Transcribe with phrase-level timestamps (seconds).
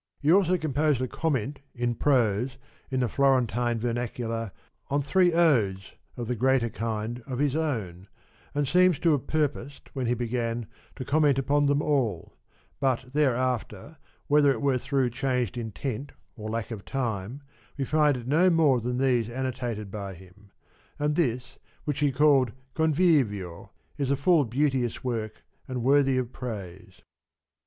[0.19, 2.57] He also com posed a Comment, in prose,
[2.89, 4.49] in the Florentine ver nacular,
[4.89, 8.07] on three Odes (of the greater kind) of his own,
[8.55, 12.33] and seems to have purposed, when he began, to comment upon them all;
[12.79, 17.43] but thereafter, whether it were through changed intent or lack of time,
[17.77, 20.49] we find no more than these annotated by him;
[20.97, 27.03] and this, which he called Convivio, is a full beauteous work and worthy of praise.